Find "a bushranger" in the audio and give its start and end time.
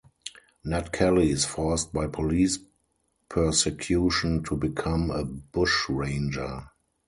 5.11-6.71